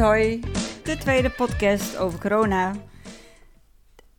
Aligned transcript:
Hoi. 0.00 0.40
De 0.82 0.96
tweede 0.98 1.30
podcast 1.30 1.96
over 1.96 2.20
corona. 2.20 2.74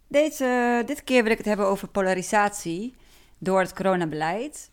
Deze, 0.07 0.84
dit 0.85 1.03
keer 1.03 1.23
wil 1.23 1.31
ik 1.31 1.38
het 1.38 1.45
hebben 1.47 1.65
over 1.65 1.88
polarisatie 1.88 2.95
door 3.38 3.59
het 3.59 3.73
coronabeleid. 3.73 4.71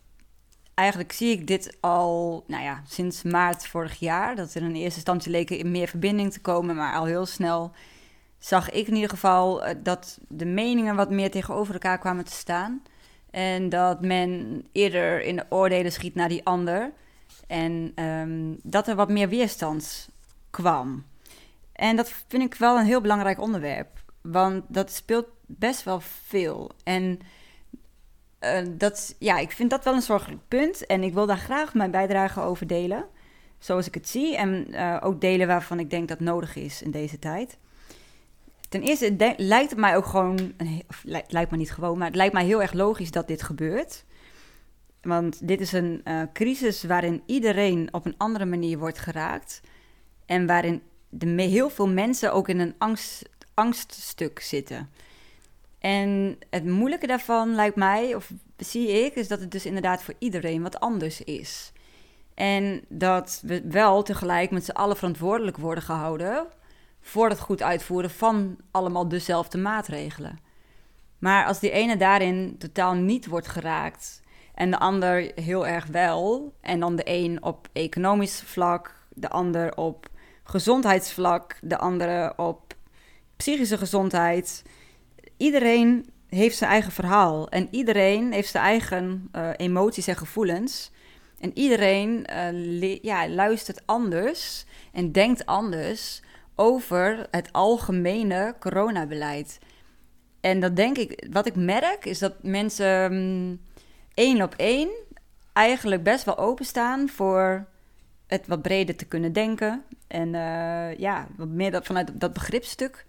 Eigenlijk 0.73 1.11
zie 1.11 1.31
ik 1.31 1.47
dit 1.47 1.77
al 1.79 2.43
nou 2.47 2.63
ja, 2.63 2.81
sinds 2.87 3.23
maart 3.23 3.67
vorig 3.67 3.99
jaar. 3.99 4.35
Dat 4.35 4.53
er 4.53 4.61
in 4.61 4.75
eerste 4.75 4.95
instantie 4.95 5.31
leken 5.31 5.57
in 5.57 5.71
meer 5.71 5.87
verbinding 5.87 6.31
te 6.31 6.41
komen, 6.41 6.75
maar 6.75 6.95
al 6.95 7.05
heel 7.05 7.25
snel 7.25 7.71
zag 8.37 8.71
ik 8.71 8.87
in 8.87 8.95
ieder 8.95 9.09
geval 9.09 9.63
eh, 9.63 9.75
dat 9.83 10.19
de 10.27 10.45
meningen 10.45 10.95
wat 10.95 11.09
meer 11.09 11.31
tegenover 11.31 11.73
elkaar 11.73 11.99
kwamen 11.99 12.25
te 12.25 12.31
staan. 12.31 12.83
En 13.31 13.69
dat 13.69 14.01
men 14.01 14.63
eerder 14.71 15.21
in 15.21 15.35
de 15.35 15.45
oordelen 15.49 15.91
schiet 15.91 16.15
naar 16.15 16.29
die 16.29 16.45
ander. 16.45 16.91
En 17.47 17.91
ehm, 17.95 18.53
dat 18.63 18.87
er 18.87 18.95
wat 18.95 19.09
meer 19.09 19.29
weerstand 19.29 20.13
kwam. 20.55 21.05
En 21.71 21.95
dat 21.95 22.13
vind 22.27 22.43
ik 22.43 22.53
wel 22.53 22.77
een 22.77 22.85
heel 22.85 23.01
belangrijk 23.01 23.39
onderwerp. 23.39 24.03
Want 24.21 24.63
dat 24.67 24.91
speelt 24.91 25.27
best 25.45 25.83
wel 25.83 25.99
veel. 25.99 26.71
En 26.83 27.19
uh, 28.39 28.59
dat, 28.71 29.15
ja, 29.19 29.37
ik 29.37 29.51
vind 29.51 29.69
dat 29.69 29.83
wel 29.83 29.93
een 29.93 30.01
zorgelijk 30.01 30.41
punt. 30.47 30.85
En 30.85 31.03
ik 31.03 31.13
wil 31.13 31.25
daar 31.25 31.37
graag 31.37 31.73
mijn 31.73 31.91
bijdrage 31.91 32.41
over 32.41 32.67
delen. 32.67 33.05
Zoals 33.59 33.87
ik 33.87 33.93
het 33.93 34.09
zie. 34.09 34.37
En 34.37 34.67
uh, 34.69 34.97
ook 35.01 35.21
delen 35.21 35.47
waarvan 35.47 35.79
ik 35.79 35.89
denk 35.89 36.07
dat 36.07 36.19
nodig 36.19 36.55
is 36.55 36.81
in 36.81 36.91
deze 36.91 37.19
tijd. 37.19 37.57
Ten 38.69 38.81
eerste 38.81 39.33
lijkt 39.37 39.69
het 39.69 39.79
mij 39.79 39.95
ook 39.95 40.05
gewoon, 40.05 40.53
of 40.87 41.03
lijkt 41.27 41.51
me 41.51 41.57
niet 41.57 41.71
gewoon, 41.71 41.97
maar 41.97 42.07
het 42.07 42.15
lijkt 42.15 42.33
mij 42.33 42.45
heel 42.45 42.61
erg 42.61 42.73
logisch 42.73 43.11
dat 43.11 43.27
dit 43.27 43.43
gebeurt. 43.43 44.05
Want 45.01 45.47
dit 45.47 45.61
is 45.61 45.71
een 45.71 46.01
uh, 46.03 46.21
crisis 46.33 46.83
waarin 46.83 47.23
iedereen 47.25 47.87
op 47.91 48.05
een 48.05 48.17
andere 48.17 48.45
manier 48.45 48.77
wordt 48.77 48.99
geraakt. 48.99 49.61
En 50.25 50.45
waarin 50.45 50.81
de, 51.09 51.41
heel 51.41 51.69
veel 51.69 51.89
mensen 51.89 52.33
ook 52.33 52.49
in 52.49 52.59
een 52.59 52.75
angst, 52.77 53.29
angststuk 53.53 54.39
zitten. 54.39 54.89
En 55.79 56.37
het 56.49 56.65
moeilijke 56.65 57.07
daarvan 57.07 57.55
lijkt 57.55 57.75
mij, 57.75 58.15
of 58.15 58.31
zie 58.57 58.87
ik, 59.05 59.15
is 59.15 59.27
dat 59.27 59.39
het 59.39 59.51
dus 59.51 59.65
inderdaad 59.65 60.03
voor 60.03 60.13
iedereen 60.19 60.61
wat 60.61 60.79
anders 60.79 61.21
is. 61.21 61.71
En 62.33 62.81
dat 62.87 63.41
we 63.45 63.61
wel 63.67 64.03
tegelijk 64.03 64.51
met 64.51 64.65
z'n 64.65 64.71
allen 64.71 64.95
verantwoordelijk 64.95 65.57
worden 65.57 65.83
gehouden 65.83 66.47
voor 67.01 67.29
het 67.29 67.39
goed 67.39 67.61
uitvoeren 67.61 68.09
van 68.09 68.57
allemaal 68.71 69.07
dezelfde 69.07 69.57
maatregelen. 69.57 70.39
Maar 71.19 71.45
als 71.45 71.59
die 71.59 71.71
ene 71.71 71.97
daarin 71.97 72.55
totaal 72.57 72.93
niet 72.93 73.25
wordt 73.25 73.47
geraakt 73.47 74.21
en 74.53 74.71
de 74.71 74.79
ander 74.79 75.31
heel 75.35 75.67
erg 75.67 75.85
wel, 75.85 76.53
en 76.61 76.79
dan 76.79 76.95
de 76.95 77.03
een 77.05 77.43
op 77.43 77.67
economisch 77.73 78.41
vlak, 78.41 78.95
de 79.09 79.29
ander 79.29 79.77
op 79.77 80.09
gezondheidsvlak, 80.45 81.57
de 81.61 81.77
andere 81.77 82.33
op 82.37 82.73
psychische 83.35 83.77
gezondheid. 83.77 84.63
Iedereen 85.37 86.09
heeft 86.27 86.57
zijn 86.57 86.71
eigen 86.71 86.91
verhaal 86.91 87.49
en 87.49 87.67
iedereen 87.71 88.31
heeft 88.31 88.49
zijn 88.49 88.63
eigen 88.63 89.29
uh, 89.35 89.49
emoties 89.57 90.07
en 90.07 90.15
gevoelens. 90.15 90.91
En 91.39 91.51
iedereen 91.57 92.27
uh, 92.53 92.97
ja, 93.01 93.29
luistert 93.29 93.81
anders 93.85 94.65
en 94.91 95.11
denkt 95.11 95.45
anders 95.45 96.21
over 96.55 97.27
het 97.31 97.51
algemene 97.51 98.55
coronabeleid. 98.59 99.59
En 100.41 100.59
dat 100.59 100.75
denk 100.75 100.97
ik, 100.97 101.27
wat 101.31 101.45
ik 101.45 101.55
merk, 101.55 102.05
is 102.05 102.19
dat 102.19 102.33
mensen 102.43 103.13
um, 103.13 103.61
één 104.13 104.41
op 104.41 104.53
één 104.57 104.89
eigenlijk 105.53 106.03
best 106.03 106.23
wel 106.23 106.37
openstaan 106.37 107.09
voor 107.09 107.67
het 108.27 108.47
wat 108.47 108.61
breder 108.61 108.95
te 108.95 109.05
kunnen 109.05 109.33
denken. 109.33 109.83
En 110.07 110.33
uh, 110.33 110.97
ja, 110.97 111.27
wat 111.37 111.47
meer 111.47 111.71
dat, 111.71 111.85
vanuit 111.85 112.19
dat 112.19 112.33
begripstuk 112.33 113.05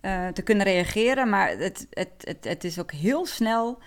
uh, 0.00 0.28
te 0.28 0.42
kunnen 0.42 0.66
reageren. 0.66 1.28
Maar 1.28 1.48
het, 1.48 1.86
het, 1.90 2.10
het, 2.18 2.44
het 2.44 2.64
is 2.64 2.78
ook 2.78 2.92
heel 2.92 3.26
snel 3.26 3.78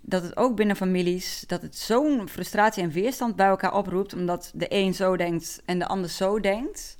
dat 0.00 0.22
het 0.22 0.36
ook 0.36 0.56
binnen 0.56 0.76
families, 0.76 1.44
dat 1.46 1.62
het 1.62 1.76
zo'n 1.76 2.28
frustratie 2.28 2.82
en 2.82 2.90
weerstand 2.90 3.36
bij 3.36 3.46
elkaar 3.46 3.74
oproept, 3.74 4.14
omdat 4.14 4.50
de 4.54 4.66
een 4.68 4.94
zo 4.94 5.16
denkt 5.16 5.62
en 5.64 5.78
de 5.78 5.86
ander 5.86 6.10
zo 6.10 6.40
denkt, 6.40 6.96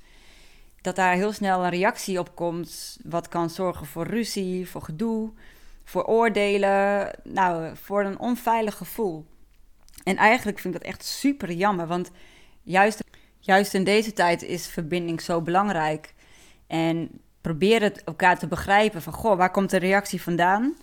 dat 0.81 0.95
daar 0.95 1.13
heel 1.13 1.31
snel 1.31 1.63
een 1.63 1.69
reactie 1.69 2.19
op 2.19 2.35
komt, 2.35 2.97
wat 3.03 3.27
kan 3.27 3.49
zorgen 3.49 3.85
voor 3.85 4.07
ruzie, 4.07 4.69
voor 4.69 4.81
gedoe, 4.81 5.31
voor 5.83 6.03
oordelen, 6.03 7.11
nou, 7.23 7.75
voor 7.75 8.03
een 8.03 8.19
onveilig 8.19 8.75
gevoel. 8.75 9.25
En 10.03 10.15
eigenlijk 10.15 10.59
vind 10.59 10.75
ik 10.75 10.81
dat 10.81 10.89
echt 10.89 11.05
super 11.05 11.51
jammer, 11.51 11.87
want 11.87 12.11
juist 12.63 13.03
juist 13.47 13.73
in 13.73 13.83
deze 13.83 14.13
tijd 14.13 14.41
is 14.41 14.67
verbinding 14.67 15.21
zo 15.21 15.41
belangrijk. 15.41 16.13
En 16.67 17.09
probeer 17.41 17.81
het 17.81 18.03
elkaar 18.03 18.39
te 18.39 18.47
begrijpen 18.47 19.01
van, 19.01 19.13
goh, 19.13 19.37
waar 19.37 19.51
komt 19.51 19.69
de 19.69 19.77
reactie 19.77 20.21
vandaan? 20.21 20.75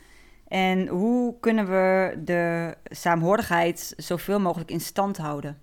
En 0.48 0.86
hoe 0.88 1.34
kunnen 1.41 1.66
we 1.66 2.14
de 2.25 2.75
saamhorigheid 2.84 3.94
zoveel 3.97 4.41
mogelijk 4.41 4.70
in 4.70 4.80
stand 4.80 5.16
houden? 5.16 5.58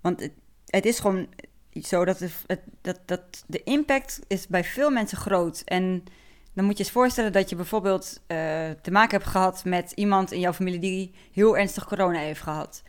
Want 0.00 0.28
het, 0.66 0.86
is 0.86 0.98
gewoon 0.98 1.26
zo 1.72 2.04
dat, 2.04 2.18
het, 2.18 2.60
dat, 2.80 3.00
dat 3.04 3.44
de 3.46 3.62
impact 3.62 4.20
is 4.26 4.46
bij 4.46 4.64
veel 4.64 4.90
mensen 4.90 5.18
groot. 5.18 5.62
En 5.64 6.04
dan 6.52 6.64
moet 6.64 6.78
je 6.78 6.84
eens 6.84 6.92
voorstellen 6.92 7.32
dat 7.32 7.50
je 7.50 7.56
bijvoorbeeld 7.56 8.20
uh, 8.20 8.36
te 8.82 8.90
maken 8.90 9.18
hebt 9.18 9.30
gehad 9.30 9.64
met 9.64 9.92
iemand 9.92 10.32
in 10.32 10.40
jouw 10.40 10.52
familie 10.52 10.80
die 10.80 11.14
heel 11.32 11.58
ernstig 11.58 11.84
corona 11.86 12.18
heeft 12.18 12.42
gehad. 12.42 12.82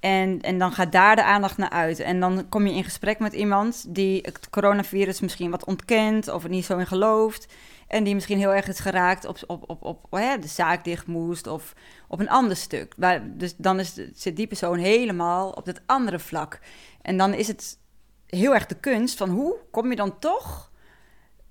En, 0.00 0.40
en 0.40 0.58
dan 0.58 0.72
gaat 0.72 0.92
daar 0.92 1.16
de 1.16 1.24
aandacht 1.24 1.56
naar 1.56 1.70
uit. 1.70 2.00
En 2.00 2.20
dan 2.20 2.48
kom 2.48 2.66
je 2.66 2.74
in 2.74 2.84
gesprek 2.84 3.18
met 3.18 3.32
iemand 3.32 3.94
die 3.94 4.18
het 4.22 4.50
coronavirus 4.50 5.20
misschien 5.20 5.50
wat 5.50 5.64
ontkent 5.64 6.28
of 6.28 6.44
er 6.44 6.50
niet 6.50 6.64
zo 6.64 6.78
in 6.78 6.86
gelooft. 6.86 7.46
En 7.88 8.04
die 8.04 8.14
misschien 8.14 8.38
heel 8.38 8.54
erg 8.54 8.68
is 8.68 8.78
geraakt 8.78 9.24
op, 9.24 9.38
op, 9.46 9.70
op, 9.70 9.84
op 9.84 10.06
oh 10.10 10.32
de 10.40 10.48
zaak 10.48 10.84
dicht 10.84 11.06
moest 11.06 11.46
of 11.46 11.74
op 12.08 12.20
een 12.20 12.28
ander 12.28 12.56
stuk. 12.56 12.94
Dus 13.24 13.54
dan 13.56 13.78
is, 13.78 13.94
zit 14.14 14.36
die 14.36 14.46
persoon 14.46 14.78
helemaal 14.78 15.50
op 15.50 15.66
het 15.66 15.82
andere 15.86 16.18
vlak. 16.18 16.60
En 17.02 17.16
dan 17.16 17.34
is 17.34 17.48
het 17.48 17.78
heel 18.26 18.54
erg 18.54 18.66
de 18.66 18.80
kunst 18.80 19.16
van 19.16 19.30
hoe 19.30 19.56
kom 19.70 19.90
je 19.90 19.96
dan 19.96 20.18
toch 20.18 20.70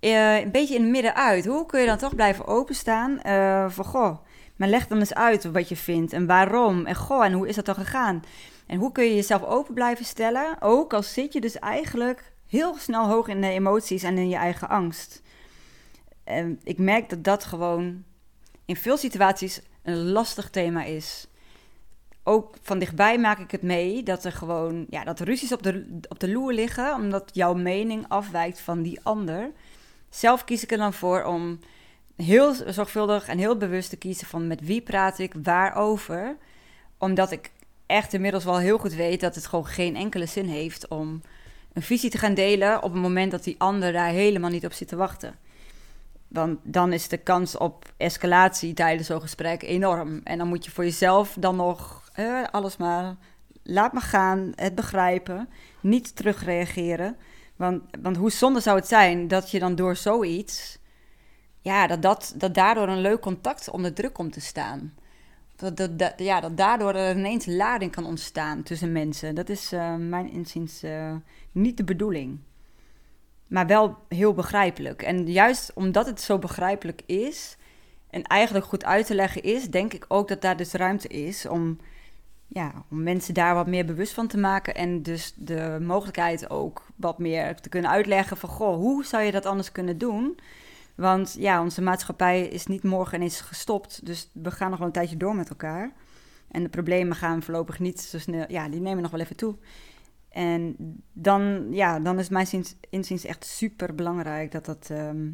uh, 0.01 0.39
een 0.39 0.51
beetje 0.51 0.75
in 0.75 0.81
het 0.81 0.91
midden 0.91 1.16
uit? 1.16 1.45
Hoe 1.45 1.66
kun 1.66 1.79
je 1.79 1.85
dan 1.85 1.97
toch 1.97 2.16
blijven 2.16 2.47
openstaan 2.47 3.19
uh, 3.25 3.69
voor 3.69 3.85
goh 3.85 4.17
maar 4.55 4.67
leg 4.67 4.88
dan 4.88 4.99
eens 4.99 5.13
uit 5.13 5.43
wat 5.43 5.69
je 5.69 5.75
vindt 5.75 6.13
en 6.13 6.25
waarom. 6.25 6.85
En 6.85 6.95
goh, 6.95 7.25
en 7.25 7.33
hoe 7.33 7.47
is 7.47 7.55
dat 7.55 7.66
dan 7.66 7.75
gegaan? 7.75 8.23
En 8.66 8.79
hoe 8.79 8.91
kun 8.91 9.03
je 9.03 9.16
jezelf 9.16 9.43
open 9.43 9.73
blijven 9.73 10.05
stellen? 10.05 10.57
Ook 10.59 10.93
al 10.93 11.03
zit 11.03 11.33
je 11.33 11.41
dus 11.41 11.59
eigenlijk 11.59 12.33
heel 12.47 12.77
snel 12.77 13.07
hoog 13.07 13.27
in 13.27 13.41
de 13.41 13.49
emoties 13.49 14.03
en 14.03 14.17
in 14.17 14.29
je 14.29 14.35
eigen 14.35 14.69
angst. 14.69 15.21
En 16.23 16.59
ik 16.63 16.77
merk 16.77 17.09
dat 17.09 17.23
dat 17.23 17.44
gewoon 17.44 18.03
in 18.65 18.75
veel 18.75 18.97
situaties 18.97 19.61
een 19.83 20.11
lastig 20.11 20.49
thema 20.49 20.83
is. 20.83 21.27
Ook 22.23 22.55
van 22.61 22.79
dichtbij 22.79 23.19
maak 23.19 23.39
ik 23.39 23.51
het 23.51 23.61
mee 23.61 24.03
dat 24.03 24.25
er 24.25 24.31
gewoon 24.31 24.85
ja, 24.89 25.03
dat 25.03 25.19
ruzies 25.19 25.51
op 25.51 25.63
de, 25.63 25.99
op 26.09 26.19
de 26.19 26.31
loer 26.31 26.53
liggen, 26.53 26.94
omdat 26.94 27.29
jouw 27.33 27.53
mening 27.53 28.05
afwijkt 28.07 28.59
van 28.59 28.81
die 28.81 28.99
ander. 29.03 29.51
Zelf 30.09 30.44
kies 30.44 30.63
ik 30.63 30.71
er 30.71 30.77
dan 30.77 30.94
voor 30.94 31.23
om 31.23 31.59
heel 32.15 32.53
zorgvuldig 32.67 33.27
en 33.27 33.37
heel 33.37 33.57
bewust 33.57 33.89
te 33.89 33.97
kiezen 33.97 34.27
van 34.27 34.47
met 34.47 34.61
wie 34.61 34.81
praat 34.81 35.19
ik 35.19 35.33
waarover. 35.43 36.37
Omdat 36.97 37.31
ik 37.31 37.51
echt 37.85 38.13
inmiddels 38.13 38.43
wel 38.43 38.57
heel 38.57 38.77
goed 38.77 38.93
weet 38.93 39.19
dat 39.19 39.35
het 39.35 39.47
gewoon 39.47 39.65
geen 39.65 39.95
enkele 39.95 40.25
zin 40.25 40.45
heeft 40.45 40.87
om 40.87 41.21
een 41.73 41.81
visie 41.81 42.09
te 42.09 42.17
gaan 42.17 42.33
delen 42.33 42.83
op 42.83 42.91
het 42.91 43.01
moment 43.01 43.31
dat 43.31 43.43
die 43.43 43.56
ander 43.57 43.91
daar 43.91 44.09
helemaal 44.09 44.50
niet 44.50 44.65
op 44.65 44.73
zit 44.73 44.88
te 44.88 44.95
wachten. 44.95 45.35
Want 46.27 46.59
dan 46.63 46.94
is 46.94 47.07
de 47.07 47.17
kans 47.17 47.57
op 47.57 47.94
escalatie 47.97 48.73
tijdens 48.73 49.07
zo'n 49.07 49.21
gesprek 49.21 49.63
enorm. 49.63 50.21
En 50.23 50.38
dan 50.38 50.47
moet 50.47 50.65
je 50.65 50.71
voor 50.71 50.83
jezelf 50.83 51.35
dan 51.39 51.56
nog 51.56 52.09
eh, 52.13 52.44
alles 52.51 52.77
maar 52.77 53.15
laat 53.63 53.94
me 53.94 54.00
gaan, 54.00 54.51
het 54.56 54.75
begrijpen, 54.75 55.50
niet 55.81 56.15
terugreageren. 56.15 57.18
Want, 57.56 57.81
want 58.01 58.18
hoe 58.18 58.31
zonde 58.31 58.59
zou 58.59 58.77
het 58.77 58.88
zijn 58.88 59.27
dat 59.27 59.51
je 59.51 59.59
dan 59.59 59.75
door 59.75 59.95
zoiets 59.95 60.77
ja, 61.65 61.88
dat, 61.88 62.01
dat, 62.01 62.33
dat 62.38 62.53
daardoor 62.53 62.88
een 62.88 63.01
leuk 63.01 63.21
contact 63.21 63.69
onder 63.69 63.94
druk 63.94 64.13
komt 64.13 64.33
te 64.33 64.41
staan. 64.41 64.94
Dat, 65.56 65.77
dat, 65.77 66.13
ja, 66.17 66.39
dat 66.39 66.57
daardoor 66.57 66.94
er 66.94 67.17
ineens 67.17 67.45
lading 67.45 67.91
kan 67.91 68.06
ontstaan 68.06 68.63
tussen 68.63 68.91
mensen. 68.91 69.35
Dat 69.35 69.50
is 69.50 69.73
uh, 69.73 69.95
mijn 69.95 70.29
inziens 70.31 70.83
uh, 70.83 71.15
niet 71.51 71.77
de 71.77 71.83
bedoeling. 71.83 72.39
Maar 73.47 73.67
wel 73.67 73.97
heel 74.09 74.33
begrijpelijk. 74.33 75.01
En 75.01 75.31
juist 75.31 75.71
omdat 75.73 76.06
het 76.06 76.21
zo 76.21 76.39
begrijpelijk 76.39 77.01
is 77.06 77.57
en 78.09 78.23
eigenlijk 78.23 78.65
goed 78.65 78.85
uit 78.85 79.06
te 79.06 79.15
leggen 79.15 79.44
is, 79.44 79.69
denk 79.69 79.94
ik 79.94 80.06
ook 80.07 80.27
dat 80.27 80.41
daar 80.41 80.57
dus 80.57 80.71
ruimte 80.71 81.07
is 81.07 81.45
om, 81.45 81.77
ja, 82.47 82.71
om 82.89 83.03
mensen 83.03 83.33
daar 83.33 83.56
wat 83.56 83.68
meer 83.68 83.85
bewust 83.85 84.13
van 84.13 84.27
te 84.27 84.38
maken. 84.38 84.75
En 84.75 85.03
dus 85.03 85.33
de 85.35 85.77
mogelijkheid 85.81 86.50
ook 86.50 86.85
wat 86.95 87.19
meer 87.19 87.56
te 87.56 87.69
kunnen 87.69 87.91
uitleggen 87.91 88.38
van, 88.38 88.50
goh, 88.50 88.75
hoe 88.75 89.06
zou 89.06 89.23
je 89.23 89.31
dat 89.31 89.45
anders 89.45 89.71
kunnen 89.71 89.97
doen? 89.97 90.39
Want 90.95 91.36
ja, 91.38 91.62
onze 91.62 91.81
maatschappij 91.81 92.47
is 92.47 92.65
niet 92.65 92.83
morgen 92.83 93.18
ineens 93.18 93.42
gestopt. 93.42 94.06
Dus 94.06 94.30
we 94.33 94.51
gaan 94.51 94.69
nog 94.69 94.80
wel 94.80 94.88
een 94.88 94.94
tijdje 94.94 95.18
door 95.18 95.36
met 95.36 95.50
elkaar. 95.50 95.94
En 96.51 96.63
de 96.63 96.69
problemen 96.69 97.15
gaan 97.15 97.44
voorlopig 97.44 97.80
niet 97.80 98.01
zo 98.01 98.19
snel. 98.19 98.45
Ja, 98.47 98.69
die 98.69 98.81
nemen 98.81 99.01
nog 99.01 99.12
wel 99.12 99.19
even 99.19 99.36
toe. 99.36 99.56
En 100.30 100.75
dan, 101.13 101.68
ja, 101.71 102.00
dan 102.00 102.19
is 102.19 102.30
mijn 102.30 102.65
inziens 102.89 103.25
echt 103.25 103.45
super 103.45 103.95
belangrijk 103.95 104.51
dat, 104.51 104.65
dat, 104.65 104.88
ehm, 104.92 105.30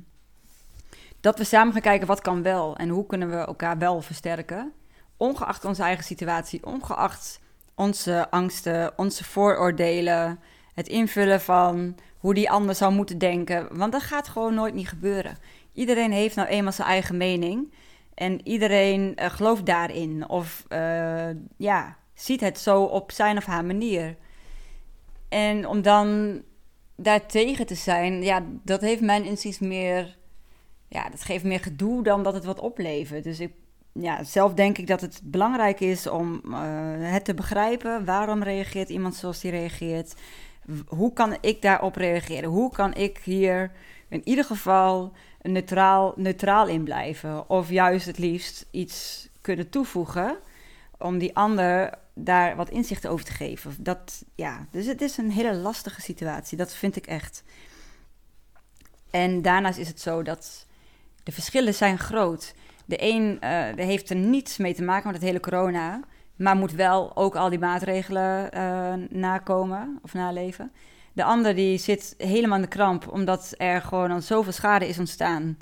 dat 1.20 1.38
we 1.38 1.44
samen 1.44 1.74
gaan 1.74 1.82
kijken 1.82 2.08
wat 2.08 2.22
kan 2.22 2.42
wel 2.42 2.78
en 2.78 2.90
hoe 2.90 3.06
kunnen 3.06 3.30
we 3.30 3.36
elkaar 3.36 3.78
wel 3.78 4.02
versterken. 4.02 4.74
Ongeacht 5.18 5.66
onze 5.66 5.84
eigen 5.84 6.04
situatie, 6.04 6.66
ongeacht 6.66 7.40
onze 7.76 8.28
angsten, 8.30 8.98
onze 8.98 9.24
vooroordelen, 9.24 10.40
het 10.74 10.88
invullen 10.88 11.42
van 11.42 11.96
hoe 12.22 12.34
die 12.34 12.50
ander 12.50 12.76
zou 12.76 12.94
moeten 12.94 13.18
denken. 13.18 13.78
Want 13.78 13.92
dat 13.92 14.02
gaat 14.02 14.28
gewoon 14.28 14.54
nooit 14.54 14.74
niet 14.74 14.88
gebeuren. 14.88 15.38
Iedereen 15.74 16.12
heeft 16.12 16.36
nou 16.36 16.48
eenmaal 16.48 16.72
zijn 16.72 16.88
eigen 16.88 17.18
mening. 17.18 17.74
En 18.14 18.48
iedereen 18.48 19.16
uh, 19.16 19.26
gelooft 19.26 19.66
daarin. 19.66 20.30
Of 20.30 20.66
uh, 20.70 21.30
ja, 21.58 21.98
ziet 22.14 22.42
het 22.42 22.60
zo 22.60 22.84
op 22.84 23.12
zijn 23.12 23.38
of 23.38 23.46
haar 23.46 23.66
manier. 23.66 24.16
En 25.30 25.68
om 25.68 25.82
dan 25.82 26.42
daartegen 26.96 27.66
te 27.66 27.76
zijn, 27.76 28.24
ja, 28.24 28.44
dat 28.64 28.82
heeft 28.82 29.02
mijn 29.02 29.26
inziens 29.26 29.60
meer. 29.60 30.18
Ja, 30.88 31.10
dat 31.10 31.22
geeft 31.22 31.44
meer 31.44 31.60
gedoe 31.60 32.04
dan 32.04 32.24
dat 32.24 32.34
het 32.34 32.46
wat 32.46 32.60
oplevert. 32.60 33.24
Dus 33.24 33.40
ik, 33.40 33.54
ja, 33.94 34.24
zelf 34.24 34.54
denk 34.54 34.78
ik 34.78 34.88
dat 34.88 35.02
het 35.02 35.22
belangrijk 35.24 35.80
is 35.80 36.08
om 36.08 36.42
uh, 36.46 36.58
het 36.98 37.26
te 37.26 37.34
begrijpen. 37.34 38.06
Waarom 38.06 38.44
reageert 38.44 38.90
iemand 38.90 39.16
zoals 39.16 39.40
die 39.40 39.52
reageert? 39.52 40.16
Hoe 40.88 41.14
kan 41.14 41.38
ik 41.42 41.62
daarop 41.62 41.96
reageren? 41.96 42.50
Hoe 42.50 42.72
kan 42.72 42.94
ik 42.94 43.18
hier 43.24 43.72
in 44.10 44.22
ieder 44.24 44.46
geval 44.46 45.14
neutraal, 45.42 46.14
neutraal 46.16 46.68
in 46.68 46.84
blijven? 46.84 47.50
Of 47.50 47.70
juist 47.70 48.06
het 48.06 48.18
liefst 48.18 48.66
iets 48.72 49.30
kunnen 49.42 49.70
toevoegen 49.70 50.38
om 50.98 51.18
die 51.18 51.36
ander 51.36 51.94
daar 52.14 52.56
wat 52.56 52.70
inzicht 52.70 53.08
over 53.08 53.26
te 53.26 53.32
geven. 53.32 53.76
Dat, 53.80 54.24
ja, 54.36 54.68
dus 54.72 54.86
het 54.86 55.02
is 55.02 55.18
een 55.18 55.32
hele 55.32 55.56
lastige 55.56 56.02
situatie, 56.02 56.58
dat 56.58 56.74
vind 56.74 56.96
ik 56.96 57.08
echt. 57.08 57.44
En 59.10 59.42
daarnaast 59.42 59.78
is 59.78 59.88
het 59.88 60.00
zo 60.02 60.24
dat 60.24 60.66
de 61.24 61.32
verschillen 61.32 61.74
zijn 61.74 62.00
groot. 62.00 62.54
De 62.86 62.98
een 63.00 63.40
uh, 63.44 63.86
heeft 63.86 64.10
er 64.10 64.16
niets 64.16 64.58
mee 64.58 64.74
te 64.74 64.84
maken 64.84 65.06
met 65.06 65.16
het 65.16 65.26
hele 65.26 65.40
corona, 65.40 66.00
maar 66.42 66.56
moet 66.56 66.72
wel 66.72 67.16
ook 67.16 67.36
al 67.36 67.50
die 67.50 67.60
maatregelen 67.60 68.50
uh, 68.54 68.94
nakomen 69.10 70.00
of 70.04 70.14
naleven. 70.14 70.72
De 71.14 71.24
ander 71.24 71.56
die 71.56 71.78
zit 71.78 72.16
helemaal 72.18 72.56
in 72.56 72.62
de 72.62 72.68
kramp 72.68 73.12
omdat 73.12 73.54
er 73.58 73.82
gewoon 73.82 74.12
al 74.12 74.22
zoveel 74.22 74.52
schade 74.52 74.88
is 74.88 75.00
ontstaan. 75.00 75.58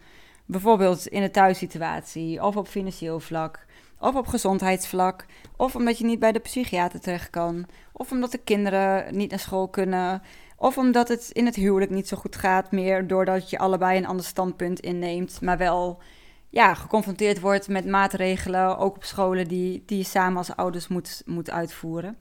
Bijvoorbeeld 0.46 1.08
in 1.08 1.22
de 1.22 1.32
thuissituatie 1.32 2.44
of 2.44 2.56
op 2.56 2.68
financieel 2.68 3.20
vlak 3.20 3.66
of 4.00 4.16
op 4.16 4.28
gezondheidsvlak, 4.28 5.26
of 5.56 5.76
omdat 5.76 5.98
je 5.98 6.06
niet 6.06 6.20
bij 6.20 6.32
de 6.32 6.40
psychiater 6.40 7.00
terecht 7.00 7.30
kan, 7.30 7.66
of 7.92 8.12
omdat 8.12 8.32
de 8.32 8.38
kinderen 8.38 9.18
niet 9.18 9.30
naar 9.30 9.40
school 9.40 9.68
kunnen, 9.68 10.22
of 10.58 10.78
omdat 10.78 11.08
het 11.08 11.30
in 11.32 11.46
het 11.46 11.56
huwelijk 11.56 11.92
niet 11.92 12.08
zo 12.08 12.18
goed 12.18 12.36
gaat 12.36 12.72
meer 12.72 13.08
doordat 13.08 13.50
je 13.50 13.58
allebei 13.58 13.98
een 13.98 14.08
ander 14.08 14.26
standpunt 14.26 14.80
inneemt, 14.80 15.42
maar 15.42 15.58
wel 15.58 16.02
ja, 16.50 16.74
geconfronteerd 16.74 17.40
wordt 17.40 17.68
met 17.68 17.86
maatregelen, 17.86 18.78
ook 18.78 18.96
op 18.96 19.04
scholen 19.04 19.48
die, 19.48 19.84
die 19.86 19.98
je 19.98 20.04
samen 20.04 20.38
als 20.38 20.56
ouders 20.56 20.88
moet, 20.88 21.22
moet 21.26 21.50
uitvoeren. 21.50 22.18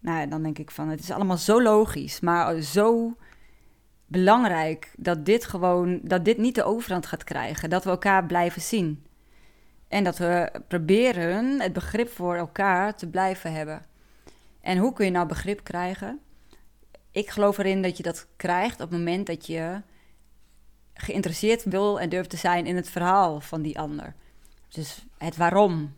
Nou, 0.00 0.28
dan 0.28 0.42
denk 0.42 0.58
ik 0.58 0.70
van, 0.70 0.88
het 0.88 1.00
is 1.00 1.10
allemaal 1.10 1.36
zo 1.36 1.62
logisch, 1.62 2.20
maar 2.20 2.60
zo 2.60 3.16
belangrijk 4.06 4.92
dat 4.96 5.24
dit 5.24 5.44
gewoon, 5.44 6.00
dat 6.02 6.24
dit 6.24 6.38
niet 6.38 6.54
de 6.54 6.64
overhand 6.64 7.06
gaat 7.06 7.24
krijgen, 7.24 7.70
dat 7.70 7.84
we 7.84 7.90
elkaar 7.90 8.26
blijven 8.26 8.62
zien. 8.62 9.06
En 9.88 10.04
dat 10.04 10.18
we 10.18 10.50
proberen 10.68 11.60
het 11.60 11.72
begrip 11.72 12.08
voor 12.08 12.34
elkaar 12.34 12.96
te 12.96 13.08
blijven 13.08 13.52
hebben. 13.52 13.82
En 14.60 14.78
hoe 14.78 14.92
kun 14.92 15.04
je 15.04 15.10
nou 15.10 15.26
begrip 15.26 15.64
krijgen? 15.64 16.20
Ik 17.10 17.30
geloof 17.30 17.58
erin 17.58 17.82
dat 17.82 17.96
je 17.96 18.02
dat 18.02 18.26
krijgt 18.36 18.80
op 18.80 18.90
het 18.90 18.98
moment 18.98 19.26
dat 19.26 19.46
je 19.46 19.80
geïnteresseerd 21.00 21.64
wil 21.64 22.00
en 22.00 22.08
durft 22.08 22.30
te 22.30 22.36
zijn 22.36 22.66
in 22.66 22.76
het 22.76 22.88
verhaal 22.88 23.40
van 23.40 23.62
die 23.62 23.78
ander. 23.78 24.14
Dus 24.68 25.04
het 25.18 25.36
waarom. 25.36 25.96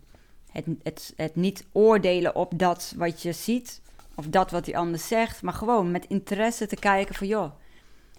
Het, 0.53 0.65
het, 0.83 1.13
het 1.17 1.37
niet 1.37 1.65
oordelen 1.73 2.35
op 2.35 2.53
dat 2.57 2.95
wat 2.97 3.23
je 3.23 3.33
ziet 3.33 3.81
of 4.15 4.27
dat 4.27 4.51
wat 4.51 4.65
die 4.65 4.79
ander 4.79 4.99
zegt, 4.99 5.43
maar 5.43 5.53
gewoon 5.53 5.91
met 5.91 6.07
interesse 6.09 6.67
te 6.67 6.77
kijken 6.77 7.15
van 7.15 7.27
joh, 7.27 7.51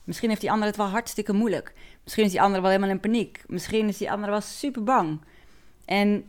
misschien 0.04 0.30
heeft 0.30 0.42
die 0.42 0.52
ander 0.52 0.68
het 0.68 0.78
wel 0.78 0.88
hartstikke 0.88 1.34
moeilijk. 1.34 1.74
Misschien 2.04 2.26
is 2.26 2.32
die 2.32 2.42
ander 2.42 2.62
wel 2.62 2.70
helemaal 2.70 2.92
in 2.92 3.00
paniek. 3.00 3.44
Misschien 3.48 3.88
is 3.88 3.98
die 3.98 4.12
ander 4.12 4.30
wel 4.30 4.42
super 4.42 4.84
bang. 4.84 5.22
En 5.86 6.26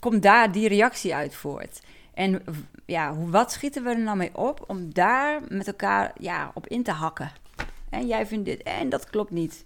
komt 0.00 0.22
daar 0.22 0.52
die 0.52 0.68
reactie 0.68 1.14
uit 1.14 1.34
voort? 1.34 1.80
En 2.14 2.42
ja, 2.86 3.14
wat 3.14 3.52
schieten 3.52 3.82
we 3.82 3.90
er 3.90 3.98
nou 3.98 4.16
mee 4.16 4.36
op 4.36 4.64
om 4.66 4.94
daar 4.94 5.40
met 5.48 5.66
elkaar 5.66 6.12
ja, 6.18 6.50
op 6.54 6.66
in 6.66 6.82
te 6.82 6.92
hakken? 6.92 7.32
En 7.90 8.06
jij 8.06 8.26
vindt 8.26 8.44
dit 8.44 8.62
en 8.62 8.88
dat 8.88 9.10
klopt 9.10 9.30
niet. 9.30 9.64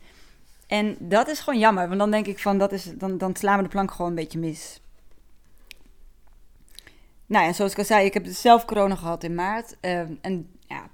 En 0.69 0.97
dat 0.99 1.29
is 1.29 1.41
gewoon 1.41 1.59
jammer, 1.59 1.87
want 1.87 2.01
dan 2.01 2.11
denk 2.11 2.27
ik 2.27 2.39
van 2.39 2.59
dat 2.59 2.73
is, 2.73 2.85
dan, 2.85 3.19
dan 3.19 3.37
slaan 3.37 3.57
we 3.57 3.63
de 3.63 3.69
plank 3.69 3.91
gewoon 3.91 4.09
een 4.09 4.17
beetje 4.17 4.39
mis. 4.39 4.81
Nou 7.27 7.45
ja, 7.45 7.53
zoals 7.53 7.73
ik 7.73 7.79
al 7.79 7.85
zei, 7.85 8.05
ik 8.05 8.15
heb 8.15 8.27
zelf 8.27 8.65
corona 8.65 8.95
gehad 8.95 9.25
in 9.25 9.35
maart. 9.35 9.77
Ehm, 9.81 10.13
en 10.21 10.51
ja, 10.67 10.89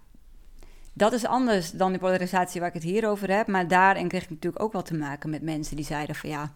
dat 0.92 1.12
is 1.12 1.26
anders 1.26 1.70
dan 1.70 1.92
de 1.92 1.98
polarisatie 1.98 2.60
waar 2.60 2.68
ik 2.68 2.74
het 2.74 2.82
hier 2.82 3.08
over 3.08 3.36
heb. 3.36 3.46
Maar 3.46 3.68
daarin 3.68 4.08
kreeg 4.08 4.22
ik 4.22 4.30
natuurlijk 4.30 4.62
ook 4.62 4.72
wel 4.72 4.82
te 4.82 4.94
maken 4.94 5.30
met 5.30 5.42
mensen 5.42 5.76
die 5.76 5.84
zeiden 5.84 6.14
van 6.14 6.30
ja, 6.30 6.52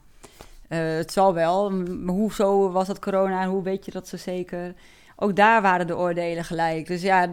uh, 0.68 0.96
het 0.96 1.12
zal 1.12 1.34
wel. 1.34 1.70
Maar 1.70 2.14
hoezo 2.14 2.70
was 2.70 2.86
dat 2.86 2.98
corona 2.98 3.48
hoe 3.48 3.62
weet 3.62 3.84
je 3.84 3.90
dat 3.90 4.08
zo 4.08 4.16
zeker? 4.16 4.74
Ook 5.16 5.36
daar 5.36 5.62
waren 5.62 5.86
de 5.86 5.96
oordelen 5.96 6.44
gelijk. 6.44 6.86
Dus 6.86 7.02
ja, 7.02 7.30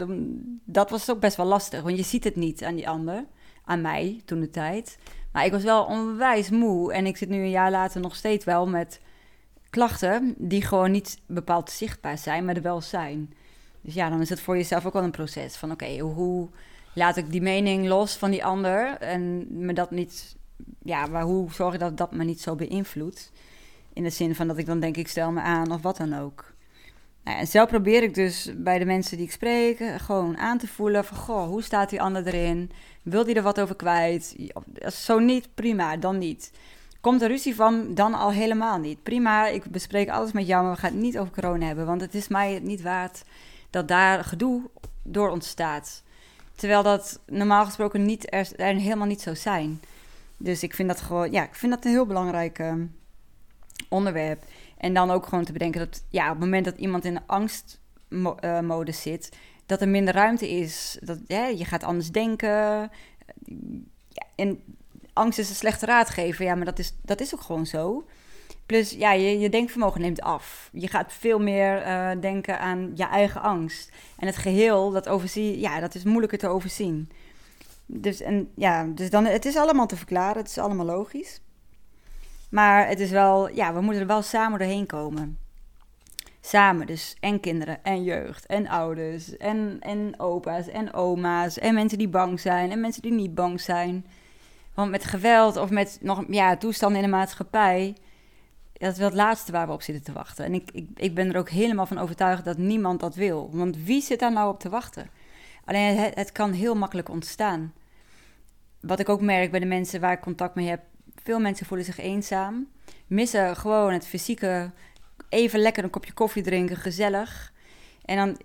dat 0.65 0.89
was 0.89 1.09
ook 1.09 1.19
best 1.19 1.37
wel 1.37 1.45
lastig. 1.45 1.81
Want 1.81 1.97
je 1.97 2.03
ziet 2.03 2.23
het 2.23 2.35
niet 2.35 2.63
aan 2.63 2.75
die 2.75 2.89
ander, 2.89 3.25
aan 3.65 3.81
mij 3.81 4.21
toen 4.25 4.39
de 4.39 4.49
tijd. 4.49 4.97
Maar 5.35 5.45
ik 5.45 5.51
was 5.51 5.63
wel 5.63 5.85
onwijs 5.85 6.49
moe. 6.49 6.93
En 6.93 7.05
ik 7.05 7.17
zit 7.17 7.29
nu 7.29 7.37
een 7.37 7.49
jaar 7.49 7.71
later 7.71 8.01
nog 8.01 8.15
steeds 8.15 8.45
wel 8.45 8.67
met 8.67 9.01
klachten 9.69 10.35
die 10.37 10.61
gewoon 10.61 10.91
niet 10.91 11.17
bepaald 11.25 11.69
zichtbaar 11.69 12.17
zijn, 12.17 12.45
maar 12.45 12.55
er 12.55 12.61
wel 12.61 12.81
zijn. 12.81 13.33
Dus 13.81 13.93
ja, 13.93 14.09
dan 14.09 14.21
is 14.21 14.29
het 14.29 14.39
voor 14.39 14.55
jezelf 14.55 14.85
ook 14.85 14.93
wel 14.93 15.03
een 15.03 15.11
proces 15.11 15.55
van 15.55 15.71
oké, 15.71 15.97
hoe 15.97 16.49
laat 16.93 17.17
ik 17.17 17.31
die 17.31 17.41
mening 17.41 17.87
los 17.87 18.15
van 18.15 18.31
die 18.31 18.45
ander 18.45 18.97
en 18.97 19.47
me 19.49 19.73
dat 19.73 19.91
niet 19.91 20.35
ja, 20.83 21.05
maar 21.05 21.23
hoe 21.23 21.51
zorg 21.51 21.73
je 21.73 21.79
dat 21.79 21.97
dat 21.97 22.11
me 22.11 22.23
niet 22.23 22.41
zo 22.41 22.55
beïnvloedt? 22.55 23.31
In 23.93 24.03
de 24.03 24.09
zin 24.09 24.35
van 24.35 24.47
dat 24.47 24.57
ik 24.57 24.65
dan 24.65 24.79
denk, 24.79 24.97
ik 24.97 25.07
stel 25.07 25.31
me 25.31 25.41
aan 25.41 25.71
of 25.71 25.81
wat 25.81 25.97
dan 25.97 26.19
ook. 26.19 26.54
Nou 27.25 27.37
en 27.37 27.47
zelf 27.47 27.69
probeer 27.69 28.03
ik 28.03 28.13
dus 28.13 28.51
bij 28.55 28.79
de 28.79 28.85
mensen 28.85 29.17
die 29.17 29.25
ik 29.25 29.31
spreek 29.31 29.83
gewoon 29.97 30.37
aan 30.37 30.57
te 30.57 30.67
voelen 30.67 31.05
van, 31.05 31.17
goh, 31.17 31.47
hoe 31.47 31.63
staat 31.63 31.89
die 31.89 32.01
ander 32.01 32.27
erin? 32.27 32.71
Wil 33.01 33.23
die 33.23 33.35
er 33.35 33.41
wat 33.41 33.59
over 33.59 33.75
kwijt? 33.75 34.35
Zo 34.93 35.19
niet, 35.19 35.47
prima, 35.53 35.97
dan 35.97 36.17
niet. 36.17 36.51
Komt 37.01 37.21
er 37.21 37.27
ruzie 37.27 37.55
van, 37.55 37.93
dan 37.93 38.13
al 38.13 38.31
helemaal 38.31 38.77
niet. 38.77 39.03
Prima, 39.03 39.47
ik 39.47 39.65
bespreek 39.65 40.09
alles 40.09 40.31
met 40.31 40.47
jou, 40.47 40.63
maar 40.63 40.73
we 40.73 40.79
gaan 40.79 40.91
het 40.91 41.01
niet 41.01 41.17
over 41.17 41.33
corona 41.33 41.65
hebben, 41.65 41.85
want 41.85 42.01
het 42.01 42.13
is 42.13 42.27
mij 42.27 42.59
niet 42.63 42.81
waard 42.81 43.23
dat 43.69 43.87
daar 43.87 44.23
gedoe 44.23 44.61
door 45.03 45.29
ontstaat. 45.29 46.03
Terwijl 46.55 46.83
dat 46.83 47.19
normaal 47.25 47.65
gesproken 47.65 48.05
niet 48.05 48.33
er, 48.33 48.49
er 48.55 48.75
helemaal 48.75 49.07
niet 49.07 49.21
zou 49.21 49.35
zijn. 49.35 49.81
Dus 50.37 50.63
ik 50.63 50.73
vind 50.73 50.87
dat 50.87 51.01
gewoon, 51.01 51.31
ja, 51.31 51.43
ik 51.43 51.55
vind 51.55 51.71
dat 51.71 51.85
een 51.85 51.91
heel 51.91 52.05
belangrijk 52.05 52.59
ehm, 52.59 52.85
onderwerp. 53.89 54.43
En 54.77 54.93
dan 54.93 55.11
ook 55.11 55.25
gewoon 55.25 55.45
te 55.45 55.51
bedenken 55.51 55.79
dat, 55.79 56.03
ja, 56.09 56.23
op 56.23 56.29
het 56.29 56.39
moment 56.39 56.65
dat 56.65 56.77
iemand 56.77 57.05
in 57.05 57.19
angstmodus 57.25 59.01
zit, 59.01 59.37
dat 59.65 59.81
er 59.81 59.89
minder 59.89 60.13
ruimte 60.13 60.49
is. 60.49 60.97
Dat 61.01 61.19
ja, 61.27 61.47
je 61.47 61.65
gaat 61.65 61.83
anders 61.83 62.11
denken. 62.11 62.49
Ja, 64.09 64.25
en 64.35 64.63
angst 65.13 65.39
is 65.39 65.49
een 65.49 65.55
slechte 65.55 65.85
raadgever, 65.85 66.45
ja, 66.45 66.55
maar 66.55 66.65
dat 66.65 66.79
is, 66.79 66.95
dat 67.01 67.19
is 67.19 67.33
ook 67.33 67.41
gewoon 67.41 67.65
zo. 67.65 68.05
Plus, 68.65 68.91
ja, 68.91 69.11
je, 69.11 69.39
je 69.39 69.49
denkvermogen 69.49 70.01
neemt 70.01 70.21
af. 70.21 70.69
Je 70.73 70.87
gaat 70.87 71.13
veel 71.13 71.39
meer 71.39 71.85
uh, 71.85 72.11
denken 72.21 72.59
aan 72.59 72.91
je 72.95 73.03
eigen 73.03 73.41
angst. 73.41 73.91
En 74.17 74.27
het 74.27 74.37
geheel, 74.37 74.91
dat 74.91 75.09
overzie, 75.09 75.59
ja, 75.59 75.79
dat 75.79 75.95
is 75.95 76.03
moeilijker 76.03 76.37
te 76.37 76.47
overzien. 76.47 77.09
Dus, 77.85 78.21
en, 78.21 78.51
ja, 78.55 78.85
dus 78.85 79.09
dan, 79.09 79.25
het 79.25 79.45
is 79.45 79.55
allemaal 79.55 79.87
te 79.87 79.97
verklaren, 79.97 80.37
het 80.37 80.49
is 80.49 80.57
allemaal 80.57 80.85
logisch. 80.85 81.41
Maar 82.55 82.87
het 82.87 82.99
is 82.99 83.09
wel, 83.09 83.49
ja, 83.49 83.73
we 83.73 83.81
moeten 83.81 84.01
er 84.01 84.07
wel 84.07 84.21
samen 84.21 84.59
doorheen 84.59 84.85
komen. 84.85 85.37
Samen, 86.41 86.87
dus 86.87 87.15
en 87.19 87.39
kinderen 87.39 87.83
en 87.83 88.03
jeugd 88.03 88.45
en 88.45 88.67
ouders 88.67 89.37
en, 89.37 89.77
en 89.79 90.19
opa's 90.19 90.67
en 90.67 90.93
oma's 90.93 91.59
en 91.59 91.73
mensen 91.73 91.97
die 91.97 92.07
bang 92.07 92.39
zijn 92.39 92.71
en 92.71 92.79
mensen 92.79 93.01
die 93.01 93.11
niet 93.11 93.35
bang 93.35 93.61
zijn. 93.61 94.05
Want 94.73 94.91
met 94.91 95.05
geweld 95.05 95.57
of 95.57 95.69
met 95.69 95.97
nog 96.01 96.23
ja, 96.29 96.57
toestanden 96.57 97.01
in 97.01 97.09
de 97.09 97.15
maatschappij, 97.15 97.95
dat 98.73 98.91
is 98.91 98.97
wel 98.97 99.07
het 99.07 99.17
laatste 99.17 99.51
waar 99.51 99.67
we 99.67 99.73
op 99.73 99.81
zitten 99.81 100.03
te 100.03 100.13
wachten. 100.13 100.45
En 100.45 100.53
ik, 100.53 100.71
ik, 100.71 100.89
ik 100.95 101.15
ben 101.15 101.33
er 101.33 101.39
ook 101.39 101.49
helemaal 101.49 101.85
van 101.85 101.97
overtuigd 101.97 102.45
dat 102.45 102.57
niemand 102.57 102.99
dat 102.99 103.15
wil. 103.15 103.49
Want 103.51 103.77
wie 103.83 104.01
zit 104.01 104.19
daar 104.19 104.31
nou 104.31 104.53
op 104.53 104.59
te 104.59 104.69
wachten? 104.69 105.09
Alleen 105.65 105.97
het, 105.97 106.15
het 106.15 106.31
kan 106.31 106.51
heel 106.51 106.75
makkelijk 106.75 107.09
ontstaan. 107.09 107.73
Wat 108.79 108.99
ik 108.99 109.09
ook 109.09 109.21
merk 109.21 109.51
bij 109.51 109.59
de 109.59 109.65
mensen 109.65 110.01
waar 110.01 110.13
ik 110.13 110.21
contact 110.21 110.55
mee 110.55 110.67
heb, 110.67 110.81
veel 111.23 111.39
mensen 111.39 111.65
voelen 111.65 111.85
zich 111.85 111.97
eenzaam. 111.97 112.67
Missen 113.07 113.55
gewoon 113.55 113.93
het 113.93 114.07
fysieke, 114.07 114.71
even 115.29 115.59
lekker 115.59 115.83
een 115.83 115.89
kopje 115.89 116.13
koffie 116.13 116.43
drinken, 116.43 116.77
gezellig. 116.77 117.53
En 118.05 118.17
dan 118.17 118.37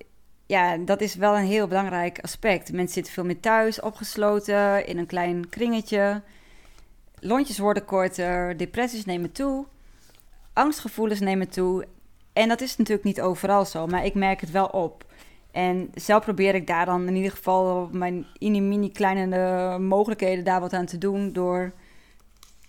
ja, 0.50 0.76
dat 0.76 1.00
is 1.00 1.14
wel 1.14 1.36
een 1.36 1.44
heel 1.44 1.66
belangrijk 1.66 2.18
aspect. 2.20 2.72
Mensen 2.72 2.94
zitten 2.94 3.12
veel 3.12 3.24
meer 3.24 3.40
thuis, 3.40 3.80
opgesloten, 3.80 4.86
in 4.86 4.98
een 4.98 5.06
klein 5.06 5.48
kringetje. 5.48 6.22
Lontjes 7.18 7.58
worden 7.58 7.84
korter, 7.84 8.56
depressies 8.56 9.04
nemen 9.04 9.32
toe, 9.32 9.66
angstgevoelens 10.52 11.20
nemen 11.20 11.48
toe. 11.48 11.86
En 12.32 12.48
dat 12.48 12.60
is 12.60 12.76
natuurlijk 12.76 13.06
niet 13.06 13.20
overal 13.20 13.64
zo, 13.64 13.86
maar 13.86 14.04
ik 14.04 14.14
merk 14.14 14.40
het 14.40 14.50
wel 14.50 14.66
op. 14.66 15.04
En 15.50 15.90
zelf 15.94 16.24
probeer 16.24 16.54
ik 16.54 16.66
daar 16.66 16.86
dan 16.86 17.08
in 17.08 17.16
ieder 17.16 17.30
geval 17.30 17.88
mijn 17.92 18.26
mini 18.40 18.90
kleine 18.90 19.78
mogelijkheden 19.78 20.44
daar 20.44 20.60
wat 20.60 20.72
aan 20.72 20.86
te 20.86 20.98
doen. 20.98 21.32
Door 21.32 21.72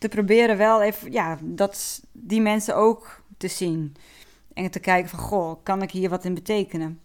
te 0.02 0.10
proberen 0.10 0.58
wel 0.58 0.82
even, 0.82 1.12
ja, 1.12 1.38
dat 1.42 2.02
die 2.12 2.42
mensen 2.42 2.76
ook 2.76 3.24
te 3.38 3.48
zien. 3.48 3.96
En 4.54 4.72
te 4.72 4.80
kijken 4.80 5.10
van, 5.10 5.20
goh, 5.20 5.56
kan 5.64 5.82
ik 5.82 5.92
hier 5.92 6.10
wat 6.10 6.26
in 6.26 6.34
betekenen? 6.34 7.00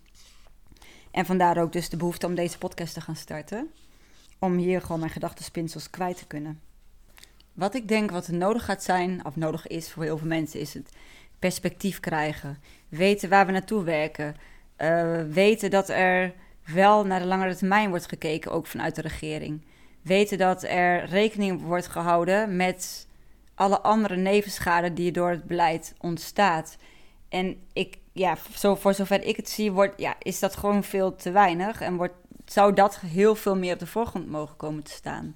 En 1.10 1.26
vandaar 1.26 1.58
ook 1.58 1.72
dus 1.72 1.88
de 1.88 1.96
behoefte 1.96 2.26
om 2.26 2.34
deze 2.34 2.58
podcast 2.58 2.94
te 2.94 3.00
gaan 3.00 3.16
starten. 3.16 3.70
Om 4.38 4.56
hier 4.56 4.80
gewoon 4.80 4.98
mijn 4.98 5.12
gedachtenspinsels 5.12 5.90
kwijt 5.90 6.16
te 6.16 6.26
kunnen. 6.26 6.60
Wat 7.52 7.74
ik 7.74 7.88
denk 7.88 8.10
wat 8.10 8.26
er 8.26 8.34
nodig 8.34 8.64
gaat 8.64 8.82
zijn, 8.82 9.24
of 9.24 9.36
nodig 9.36 9.66
is 9.66 9.90
voor 9.90 10.02
heel 10.02 10.18
veel 10.18 10.26
mensen, 10.26 10.60
is 10.60 10.74
het 10.74 10.92
perspectief 11.38 12.00
krijgen. 12.00 12.58
Weten 12.88 13.28
waar 13.28 13.46
we 13.46 13.52
naartoe 13.52 13.82
werken. 13.82 14.36
Uh, 14.78 15.22
weten 15.22 15.70
dat 15.70 15.88
er 15.88 16.34
wel 16.64 17.06
naar 17.06 17.20
de 17.20 17.26
langere 17.26 17.56
termijn 17.56 17.88
wordt 17.88 18.08
gekeken, 18.08 18.52
ook 18.52 18.66
vanuit 18.66 18.94
de 18.94 19.02
regering. 19.02 19.64
Weten 20.06 20.38
dat 20.38 20.62
er 20.62 21.04
rekening 21.04 21.62
wordt 21.62 21.86
gehouden 21.86 22.56
met 22.56 23.06
alle 23.54 23.80
andere 23.80 24.16
nevenschade 24.16 24.92
die 24.92 25.12
door 25.12 25.30
het 25.30 25.44
beleid 25.44 25.94
ontstaat. 25.98 26.76
En 27.28 27.56
ik, 27.72 27.98
ja, 28.12 28.36
zo, 28.54 28.74
voor 28.74 28.94
zover 28.94 29.22
ik 29.22 29.36
het 29.36 29.48
zie, 29.48 29.72
wordt, 29.72 30.00
ja, 30.00 30.14
is 30.18 30.38
dat 30.38 30.56
gewoon 30.56 30.84
veel 30.84 31.16
te 31.16 31.30
weinig. 31.30 31.80
En 31.80 31.96
wordt, 31.96 32.14
zou 32.44 32.72
dat 32.72 32.98
heel 32.98 33.34
veel 33.34 33.56
meer 33.56 33.72
op 33.72 33.78
de 33.78 33.86
voorgrond 33.86 34.30
mogen 34.30 34.56
komen 34.56 34.82
te 34.82 34.90
staan. 34.90 35.34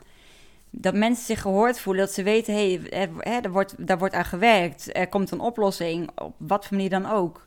Dat 0.70 0.94
mensen 0.94 1.24
zich 1.24 1.40
gehoord 1.40 1.80
voelen, 1.80 2.04
dat 2.04 2.14
ze 2.14 2.22
weten, 2.22 2.54
hé, 2.54 2.80
hey, 2.90 3.42
er, 3.42 3.50
wordt, 3.50 3.86
daar 3.86 3.98
wordt 3.98 4.14
aan 4.14 4.24
gewerkt. 4.24 4.96
Er 4.96 5.08
komt 5.08 5.30
een 5.30 5.40
oplossing, 5.40 6.10
op 6.14 6.34
wat 6.38 6.66
voor 6.66 6.76
manier 6.76 6.90
dan 6.90 7.10
ook. 7.10 7.46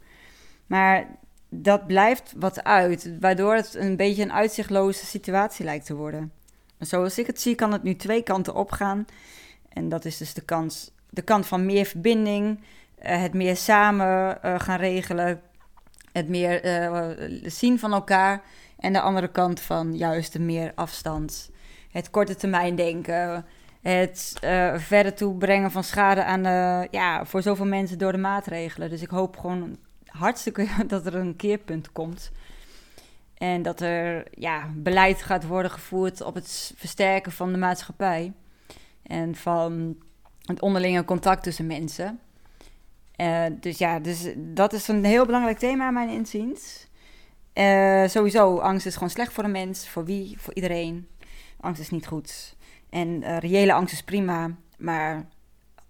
Maar 0.65 1.07
dat 1.49 1.87
blijft 1.87 2.33
wat 2.37 2.63
uit, 2.63 3.19
waardoor 3.19 3.55
het 3.55 3.75
een 3.75 3.95
beetje 3.95 4.23
een 4.23 4.33
uitzichtloze 4.33 5.05
situatie 5.05 5.65
lijkt 5.65 5.85
te 5.85 5.95
worden. 5.95 6.31
Zoals 6.79 7.17
ik 7.17 7.27
het 7.27 7.41
zie, 7.41 7.55
kan 7.55 7.71
het 7.71 7.83
nu 7.83 7.95
twee 7.95 8.23
kanten 8.23 8.55
opgaan. 8.55 9.05
En 9.69 9.89
dat 9.89 10.05
is 10.05 10.17
dus 10.17 10.33
de, 10.33 10.41
kans, 10.41 10.91
de 11.09 11.21
kant 11.21 11.45
van 11.45 11.65
meer 11.65 11.85
verbinding, 11.85 12.63
eh, 12.97 13.21
het 13.21 13.33
meer 13.33 13.55
samen 13.55 14.37
uh, 14.45 14.59
gaan 14.59 14.79
regelen, 14.79 15.41
het 16.11 16.27
meer 16.29 16.65
uh, 16.65 17.39
zien 17.43 17.79
van 17.79 17.93
elkaar. 17.93 18.41
En 18.79 18.93
de 18.93 19.01
andere 19.01 19.31
kant 19.31 19.59
van 19.59 19.97
juist 19.97 20.33
de 20.33 20.39
meer 20.39 20.71
afstand. 20.75 21.51
Het 21.91 22.09
korte 22.09 22.35
termijn 22.35 22.75
denken, 22.75 23.45
het 23.81 24.33
verder 24.75 25.13
toebrengen 25.13 25.71
van 25.71 25.83
schade 25.83 26.23
aan 26.23 26.43
ja, 26.91 27.25
voor 27.25 27.41
zoveel 27.41 27.65
mensen 27.65 27.97
door 27.97 28.11
de 28.11 28.17
maatregelen. 28.17 28.89
Dus 28.89 29.01
ik 29.01 29.09
hoop 29.09 29.37
gewoon 29.37 29.77
hartstikke 30.05 30.67
dat 30.87 31.05
er 31.05 31.15
een 31.15 31.35
keerpunt 31.35 31.91
komt. 31.91 32.31
En 33.43 33.61
dat 33.61 33.81
er 33.81 34.25
ja, 34.31 34.69
beleid 34.75 35.21
gaat 35.21 35.45
worden 35.45 35.71
gevoerd 35.71 36.21
op 36.21 36.35
het 36.35 36.73
versterken 36.75 37.31
van 37.31 37.51
de 37.51 37.57
maatschappij. 37.57 38.33
En 39.03 39.35
van 39.35 39.97
het 40.41 40.61
onderlinge 40.61 41.05
contact 41.05 41.43
tussen 41.43 41.67
mensen. 41.67 42.19
Uh, 43.17 43.45
dus 43.59 43.77
ja, 43.77 43.99
dus 43.99 44.27
dat 44.35 44.73
is 44.73 44.87
een 44.87 45.03
heel 45.03 45.25
belangrijk 45.25 45.57
thema, 45.57 45.91
mijn 45.91 46.09
inziens. 46.09 46.87
Uh, 47.53 48.07
sowieso, 48.07 48.57
angst 48.57 48.85
is 48.85 48.93
gewoon 48.93 49.09
slecht 49.09 49.33
voor 49.33 49.43
een 49.43 49.51
mens. 49.51 49.87
Voor 49.89 50.05
wie? 50.05 50.35
Voor 50.37 50.53
iedereen. 50.53 51.07
Angst 51.59 51.81
is 51.81 51.89
niet 51.89 52.07
goed. 52.07 52.55
En 52.89 53.07
uh, 53.07 53.37
reële 53.37 53.73
angst 53.73 53.93
is 53.93 54.03
prima. 54.03 54.55
Maar 54.77 55.25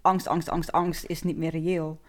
angst, 0.00 0.26
angst, 0.26 0.48
angst, 0.48 0.72
angst 0.72 1.04
is 1.06 1.22
niet 1.22 1.36
meer 1.36 1.50
reëel. 1.50 2.00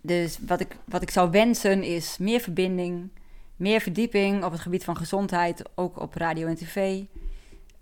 Dus 0.00 0.38
wat 0.46 0.60
ik, 0.60 0.76
wat 0.84 1.02
ik 1.02 1.10
zou 1.10 1.30
wensen 1.30 1.82
is 1.82 2.18
meer 2.18 2.40
verbinding, 2.40 3.10
meer 3.60 3.80
verdieping 3.80 4.44
op 4.44 4.52
het 4.52 4.60
gebied 4.60 4.84
van 4.84 4.96
gezondheid, 4.96 5.62
ook 5.74 6.00
op 6.00 6.14
radio 6.14 6.46
en 6.46 6.54
tv. 6.54 7.02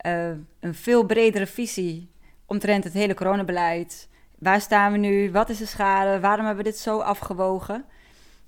Uh, 0.06 0.30
een 0.60 0.74
veel 0.74 1.04
bredere 1.04 1.46
visie 1.46 2.10
omtrent 2.46 2.84
het 2.84 2.92
hele 2.92 3.14
coronabeleid. 3.14 4.08
Waar 4.38 4.60
staan 4.60 4.92
we 4.92 4.98
nu? 4.98 5.30
Wat 5.30 5.48
is 5.48 5.58
de 5.58 5.66
schade? 5.66 6.20
Waarom 6.20 6.46
hebben 6.46 6.64
we 6.64 6.70
dit 6.70 6.80
zo 6.80 6.98
afgewogen? 6.98 7.84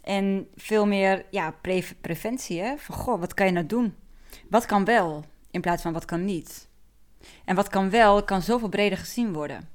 En 0.03 0.49
veel 0.57 0.87
meer 0.87 1.25
ja, 1.31 1.55
preventie. 2.01 2.63
Van 2.77 2.95
goh, 2.95 3.21
wat 3.21 3.35
kan 3.35 3.47
je 3.47 3.53
nou 3.53 3.67
doen? 3.67 3.95
Wat 4.49 4.67
kan 4.67 4.85
wel 4.85 5.25
in 5.51 5.61
plaats 5.61 5.83
van 5.83 5.93
wat 5.93 6.05
kan 6.05 6.25
niet? 6.25 6.69
En 7.45 7.57
wat 7.57 7.69
kan 7.69 7.91
wel, 7.91 8.25
kan 8.25 8.43
zoveel 8.43 8.69
breder 8.69 8.99
gezien 8.99 9.33
worden. 9.33 9.69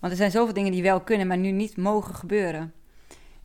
Want 0.00 0.12
er 0.12 0.18
zijn 0.18 0.30
zoveel 0.30 0.54
dingen 0.54 0.72
die 0.72 0.82
wel 0.82 1.00
kunnen, 1.00 1.26
maar 1.26 1.38
nu 1.38 1.50
niet 1.50 1.76
mogen 1.76 2.14
gebeuren. 2.14 2.72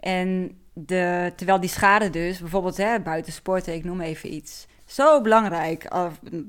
En 0.05 0.57
de, 0.73 1.33
terwijl 1.35 1.59
die 1.59 1.69
schade 1.69 2.09
dus, 2.09 2.39
bijvoorbeeld 2.39 2.77
hè, 2.77 2.99
buiten 2.99 3.73
ik 3.73 3.83
noem 3.83 4.01
even 4.01 4.33
iets, 4.33 4.67
zo 4.85 5.21
belangrijk. 5.21 5.91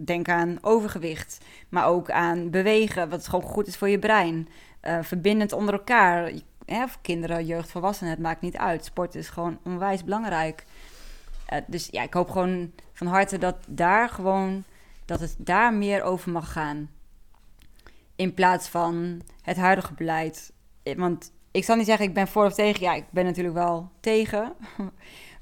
Denk 0.04 0.28
aan 0.28 0.58
overgewicht, 0.60 1.44
maar 1.68 1.86
ook 1.86 2.10
aan 2.10 2.50
bewegen, 2.50 3.08
wat 3.08 3.28
gewoon 3.28 3.50
goed 3.50 3.66
is 3.66 3.76
voor 3.76 3.88
je 3.88 3.98
brein. 3.98 4.48
Uh, 4.82 4.98
verbindend 5.02 5.52
onder 5.52 5.74
elkaar. 5.74 6.32
Hè, 6.64 6.84
kinderen, 7.02 7.46
jeugd, 7.46 7.70
volwassenen, 7.70 8.12
het 8.12 8.22
maakt 8.22 8.40
niet 8.40 8.56
uit. 8.56 8.84
Sport 8.84 9.14
is 9.14 9.28
gewoon 9.28 9.58
onwijs 9.64 10.04
belangrijk. 10.04 10.64
Uh, 11.52 11.58
dus 11.66 11.88
ja, 11.90 12.02
ik 12.02 12.14
hoop 12.14 12.30
gewoon 12.30 12.72
van 12.92 13.06
harte 13.06 13.38
dat 13.38 13.56
daar 13.68 14.08
gewoon, 14.08 14.64
dat 15.04 15.20
het 15.20 15.34
daar 15.38 15.74
meer 15.74 16.02
over 16.02 16.30
mag 16.32 16.52
gaan. 16.52 16.90
In 18.16 18.34
plaats 18.34 18.68
van 18.68 19.20
het 19.42 19.56
huidige 19.56 19.94
beleid. 19.94 20.52
Want 20.96 21.34
ik 21.56 21.64
zal 21.64 21.76
niet 21.76 21.86
zeggen 21.86 22.06
ik 22.06 22.14
ben 22.14 22.28
voor 22.28 22.44
of 22.44 22.54
tegen. 22.54 22.82
Ja, 22.82 22.94
ik 22.94 23.04
ben 23.10 23.24
natuurlijk 23.24 23.54
wel 23.54 23.90
tegen. 24.00 24.52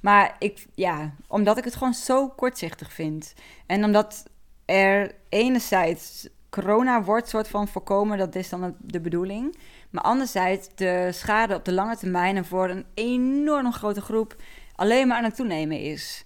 maar 0.01 0.37
ik, 0.39 0.67
ja, 0.75 1.15
omdat 1.29 1.59
ik 1.59 1.65
het 1.65 1.77
gewoon 1.77 1.95
zo 1.95 2.29
kortzichtig 2.29 2.93
vind. 2.93 3.35
En 3.67 3.85
omdat 3.85 4.31
er 4.65 5.15
enerzijds 5.29 6.29
corona 6.51 7.03
wordt 7.03 7.29
soort 7.29 7.49
van 7.49 7.69
voorkomen, 7.69 8.19
dat 8.19 8.35
is 8.35 8.49
dan 8.49 8.77
de 8.81 9.01
bedoeling. 9.01 9.57
Maar 9.91 10.03
anderzijds 10.03 10.69
de 10.75 11.09
schade 11.13 11.55
op 11.55 11.65
de 11.65 11.73
lange 11.73 11.97
termijn 11.97 12.37
en 12.37 12.45
voor 12.45 12.69
een 12.69 12.85
enorm 12.95 13.73
grote 13.73 14.01
groep 14.01 14.37
alleen 14.75 15.07
maar 15.07 15.17
aan 15.17 15.25
het 15.25 15.37
toenemen 15.37 15.81
is. 15.81 16.25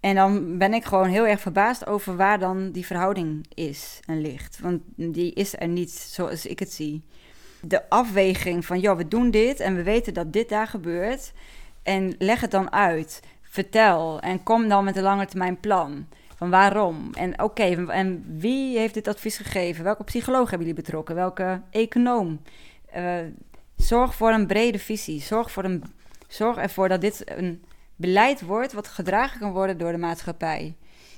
En 0.00 0.14
dan 0.14 0.58
ben 0.58 0.74
ik 0.74 0.84
gewoon 0.84 1.08
heel 1.08 1.26
erg 1.26 1.40
verbaasd 1.40 1.86
over 1.86 2.16
waar 2.16 2.38
dan 2.38 2.70
die 2.70 2.86
verhouding 2.86 3.46
is 3.54 4.00
en 4.06 4.20
ligt. 4.20 4.58
Want 4.60 4.82
die 4.96 5.32
is 5.32 5.54
er 5.58 5.68
niet 5.68 5.90
zoals 5.90 6.46
ik 6.46 6.58
het 6.58 6.72
zie 6.72 7.04
de 7.68 7.88
afweging 7.88 8.66
van, 8.66 8.80
joh, 8.80 8.96
we 8.96 9.08
doen 9.08 9.30
dit 9.30 9.60
en 9.60 9.74
we 9.74 9.82
weten 9.82 10.14
dat 10.14 10.32
dit 10.32 10.48
daar 10.48 10.66
gebeurt. 10.66 11.32
En 11.82 12.14
leg 12.18 12.40
het 12.40 12.50
dan 12.50 12.72
uit. 12.72 13.22
Vertel 13.42 14.20
en 14.20 14.42
kom 14.42 14.68
dan 14.68 14.84
met 14.84 14.96
een 14.96 15.02
lange 15.02 15.26
termijn 15.26 15.60
plan. 15.60 16.06
Van 16.36 16.50
waarom? 16.50 17.10
En 17.14 17.42
oké, 17.42 17.86
en 17.88 18.24
wie 18.38 18.78
heeft 18.78 18.94
dit 18.94 19.08
advies 19.08 19.36
gegeven? 19.36 19.84
Welke 19.84 20.04
psycholoog 20.04 20.50
hebben 20.50 20.68
jullie 20.68 20.82
betrokken? 20.82 21.14
Welke 21.14 21.62
econoom? 21.70 22.40
Uh, 22.96 23.18
zorg 23.76 24.14
voor 24.14 24.30
een 24.30 24.46
brede 24.46 24.78
visie. 24.78 25.20
Zorg, 25.20 25.50
voor 25.50 25.64
een, 25.64 25.84
zorg 26.28 26.56
ervoor 26.56 26.88
dat 26.88 27.00
dit 27.00 27.38
een 27.38 27.64
beleid 27.96 28.40
wordt 28.40 28.72
wat 28.72 28.88
gedragen 28.88 29.40
kan 29.40 29.52
worden 29.52 29.78
door 29.78 29.92
de 29.92 29.98
maatschappij. 29.98 30.76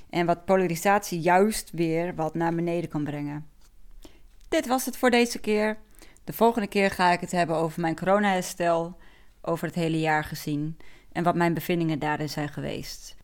En 0.09 0.25
wat 0.25 0.45
polarisatie 0.45 1.19
juist 1.19 1.69
weer 1.71 2.15
wat 2.15 2.33
naar 2.35 2.55
beneden 2.55 2.89
kan 2.89 3.03
brengen. 3.03 3.47
Dit 4.49 4.67
was 4.67 4.85
het 4.85 4.97
voor 4.97 5.09
deze 5.09 5.39
keer. 5.39 5.77
De 6.29 6.35
volgende 6.35 6.67
keer 6.67 6.91
ga 6.91 7.11
ik 7.11 7.19
het 7.19 7.31
hebben 7.31 7.55
over 7.55 7.81
mijn 7.81 7.95
corona-herstel, 7.95 8.97
over 9.41 9.67
het 9.67 9.75
hele 9.75 9.99
jaar 9.99 10.23
gezien 10.23 10.77
en 11.11 11.23
wat 11.23 11.35
mijn 11.35 11.53
bevindingen 11.53 11.99
daarin 11.99 12.29
zijn 12.29 12.49
geweest. 12.49 13.15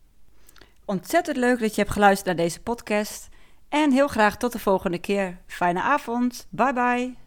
Ontzettend 0.84 1.36
leuk 1.36 1.60
dat 1.60 1.74
je 1.74 1.80
hebt 1.80 1.92
geluisterd 1.92 2.36
naar 2.36 2.46
deze 2.46 2.62
podcast 2.62 3.28
en 3.68 3.92
heel 3.92 4.08
graag 4.08 4.36
tot 4.36 4.52
de 4.52 4.58
volgende 4.58 4.98
keer. 4.98 5.38
Fijne 5.46 5.82
avond. 5.82 6.46
Bye 6.50 6.72
bye. 6.72 7.25